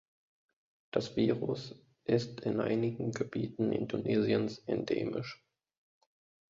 Das 0.91 1.15
Virus 1.15 1.79
ist 2.05 2.41
in 2.41 2.59
einigen 2.59 3.11
Gebieten 3.11 3.71
Indonesiens 3.71 4.57
endemisch. 4.65 5.45